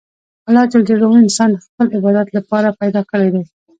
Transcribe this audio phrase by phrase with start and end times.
[0.49, 3.43] الله جل جلاله انسان د خپل عبادت له پاره پیدا کړى دئ.